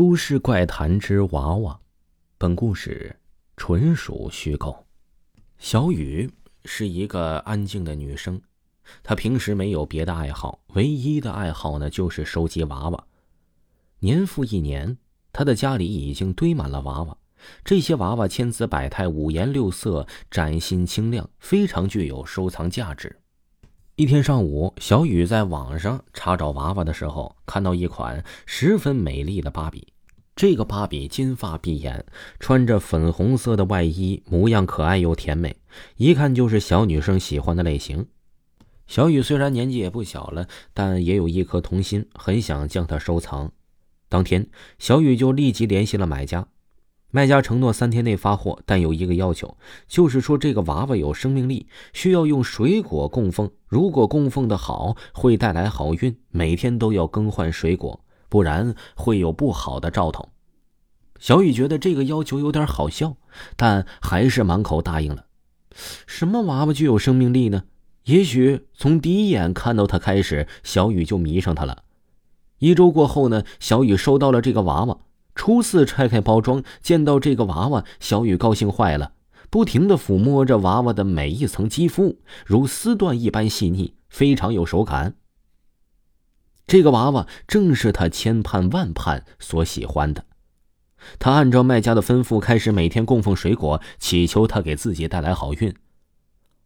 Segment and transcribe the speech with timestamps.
[0.00, 1.78] 都市怪谈之娃娃，
[2.38, 3.14] 本故事
[3.58, 4.86] 纯属虚构。
[5.58, 6.32] 小雨
[6.64, 8.40] 是一个安静的女生，
[9.02, 13.06] 她平时没有别的爱好，唯一的爱好呢就是收集娃娃。
[13.98, 14.96] 年复一年，
[15.34, 17.18] 她的家里已经堆满了娃娃，
[17.62, 23.19] 这些娃娃千姿百态、五颜六色、崭新清亮，非常具有收藏价值。
[24.00, 29.88] 一天上午，小雨在网上查找娃娃的时候，看到一款十分美丽的芭比。
[30.34, 32.06] 这个芭比金发碧眼，
[32.38, 35.54] 穿着粉红色的外衣，模样可爱又甜美，
[35.98, 38.06] 一看就是小女生喜欢的类型。
[38.86, 43.52] 小雨虽然年纪也不小了，但也有一颗童心，很想将它收藏。
[44.08, 46.48] 当天，小雨就立即联系了买家。
[47.10, 49.56] 卖家承诺三天内发货，但有一个要求，
[49.88, 53.50] 就是说这个娃娃有生命力，需要用水果供奉。
[53.66, 60.28] 如果供奉的好，会带来好运，每天都要更换水果，不然会有不好的兆头。
[61.18, 63.16] 小雨觉得这个要求有点好笑，
[63.56, 65.26] 但还是满口答应了。
[66.06, 67.64] 什么娃娃具有生命力呢？
[68.04, 71.82] 也许从第一眼看到它开始，小雨就迷上它了。
[72.58, 74.98] 一周过后呢，小雨收到了这个娃娃。
[75.40, 79.14] 初次拆开包装，见到这个娃娃，小雨高兴坏了，
[79.48, 85.14] 不停的抚摸着娃娃的每一层肌肤，如丝缎一般细腻，非常有手感。
[86.66, 90.26] 这个娃娃正是他千盼万盼所喜欢的。
[91.18, 95.74] 他按照卖家的吩咐，开始每天供奉水果，祈求他给自己带来好运。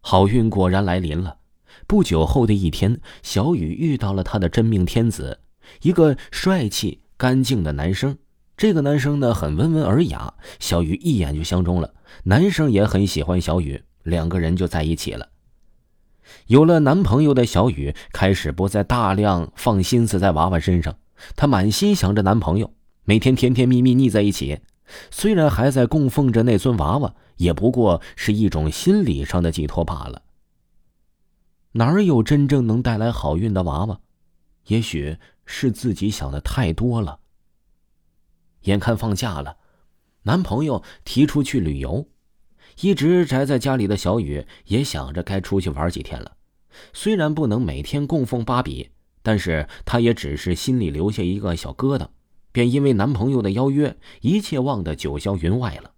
[0.00, 1.38] 好运果然来临了。
[1.86, 5.38] 不久后的一天，小雨遇到了他的真命天子，
[5.82, 8.18] 一个帅气干净的男生。
[8.56, 11.92] 这个男生呢很温文尔雅，小雨一眼就相中了。
[12.24, 15.28] 男生也很喜欢小雨，两个人就在一起了。
[16.46, 20.96] 有了男朋友的小雨开始不再大量放心思在娃娃身上，
[21.36, 22.72] 她满心想着男朋友，
[23.04, 24.60] 每天甜甜蜜蜜腻在一起。
[25.10, 30.22] 虽然还在供奉着那尊娃娃，也不过是一种心理上的寄托罢了。
[31.72, 34.00] 哪有真正能带来好运的娃娃？
[34.68, 37.18] 也许是自己想的太多了。
[38.66, 39.56] 眼看放假了，
[40.22, 42.08] 男朋友提出去旅游，
[42.80, 46.36] 一直宅在家里的小雨也想着该出去玩几天了。
[46.92, 48.90] 虽然不能每天供奉芭比，
[49.22, 52.08] 但是她也只是心里留下一个小疙瘩，
[52.52, 55.92] 便因为男朋友的邀约，一切忘得九霄云外了。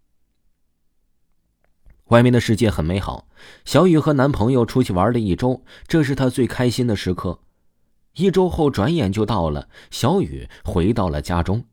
[2.08, 3.28] 外面的世界很美好，
[3.64, 7.40] 小雨和男朋友出去玩了一周，这是她最开心的时刻。
[8.14, 11.64] 一周后，转眼就到了，小雨回到了家中。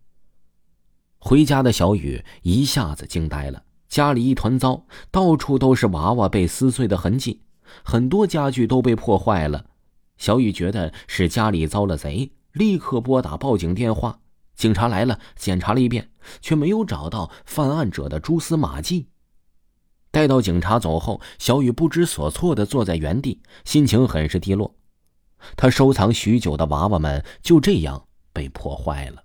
[1.27, 7.41] 回家的小雨一下子惊呆了，家里一团糟，到处都是娃娃被撕碎的痕迹，
[7.83, 9.65] 很多家具都被破坏了。
[10.19, 14.19] 小雨觉得是家里遭了贼，立刻拨打报警电话。
[14.53, 19.07] 警察来了，检查了一遍，却没有找到犯案者的蛛丝马迹。
[20.11, 24.75] 待到警察走后，小雨不知所措的坐在原地，心情很是低落。
[25.57, 29.23] 他收藏许久的娃娃们就这样被破坏了。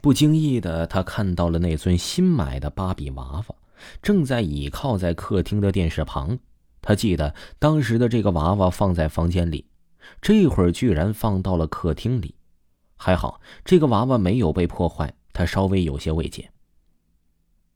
[0.00, 3.54] 不经意的，他看到了那尊新买的芭比娃娃，
[4.02, 6.38] 正在倚靠在客厅的电视旁。
[6.80, 9.66] 他记得当时的这个娃娃放在房间里，
[10.22, 12.34] 这会儿居然放到了客厅里。
[12.96, 16.50] 还好这个娃娃没有被破坏，他稍微有些慰藉。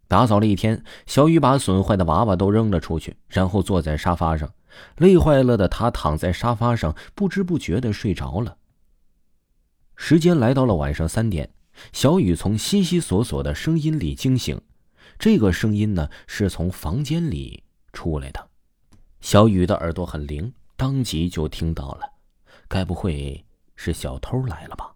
[0.09, 4.51] 打扫了一天，小雨把损坏的娃娃都扔了出去，然后坐在沙发上，
[4.97, 8.57] 累坏了的他躺在沙发上，不知不觉的睡着了。
[9.97, 11.51] 时间来到了晚上三点。
[11.93, 14.61] 小雨从悉悉索索的声音里惊醒，
[15.19, 17.63] 这个声音呢是从房间里
[17.93, 18.49] 出来的。
[19.21, 22.01] 小雨的耳朵很灵，当即就听到了。
[22.69, 23.45] 该不会
[23.77, 24.93] 是小偷来了吧？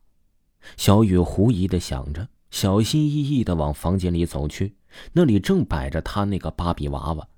[0.76, 4.76] 小雨狐疑的想着，小心翼翼的往房间里走去。
[5.12, 7.28] 那里正摆着他那个芭比娃娃。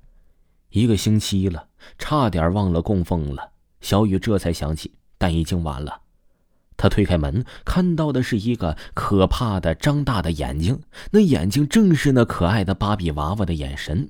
[0.70, 3.52] 一个星期了，差点忘了供奉了。
[3.80, 6.00] 小雨这才想起，但已经晚了。
[6.80, 10.80] 他推开门，看到的是一个可怕的张大的眼睛，
[11.10, 14.08] 那眼睛正是那可爱的芭比娃娃的眼神。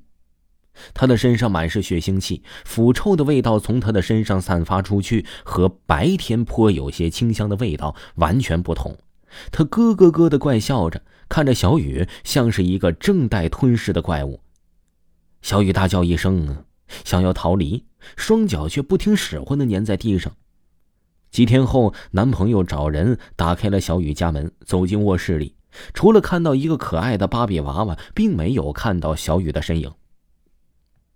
[0.95, 8.97] 他的身上满是血腥气，腐臭的味道从他的身上散发出去，和白天颇有些清香的味道完全不同。
[9.51, 14.39] 他咯咯咯的怪笑着，看着小雨像是一个正待吞噬的怪物。
[15.43, 16.65] 小雨大叫一声，
[17.05, 17.85] 想要逃离，
[18.17, 20.33] 双脚却不听使唤的粘在地上。
[21.31, 25.55] 几天后，男朋友找人打开了小雨家门，走进卧室里，
[25.95, 29.93] 除了看到一个可爱的芭比娃娃，并没有看到小雨的身影。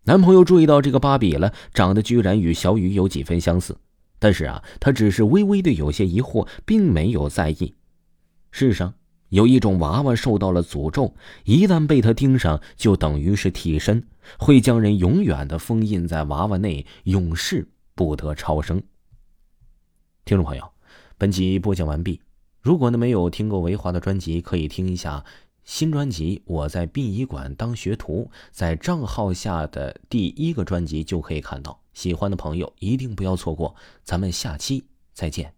[0.04, 3.76] 男朋友注意到这个芭比了，长得居然与小雨有几分相似，
[4.18, 7.74] 但是啊，他只是微微的有些疑惑，并没有在意。
[8.52, 8.94] 世上
[9.30, 11.12] 有一种娃娃受到了诅咒，
[11.44, 14.06] 一旦被他盯上，就等于是替身，
[14.38, 18.80] 会将人永远的封印在娃娃内，永世不得超生。
[20.24, 20.72] 听众朋友，
[21.18, 22.18] 本集播讲完毕。
[22.62, 25.22] 如果呢没有听过维华的专辑，可以听一下
[25.64, 31.78] 新专辑《我在殡仪馆当学徒》，在账号下的第一个专辑就可以看到。
[31.92, 33.76] 喜欢的朋友一定不要错过。
[34.02, 35.52] 咱们下期再见。